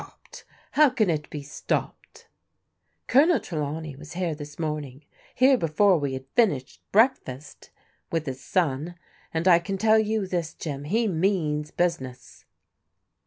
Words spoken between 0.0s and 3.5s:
"Stopped! How can it be stopped?"" Colonel